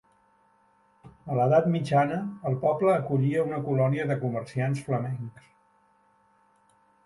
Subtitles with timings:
[1.33, 2.17] A l'Edat Mitjana,
[2.51, 5.49] el poble acollia una colònia de comerciants flamencs.